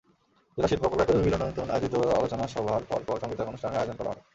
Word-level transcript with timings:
জেলা 0.57 0.69
শিল্পকলা 0.71 1.03
একাডেমী 1.03 1.23
মিলনায়তনে 1.27 1.71
আয়োজিত 1.73 1.93
আলোচনা 2.19 2.45
সভার 2.53 2.81
পরপর 2.89 3.21
সংগীতানুষ্ঠানের 3.23 3.79
আয়োজন 3.79 3.95
করা 3.99 4.09
হয়। 4.11 4.21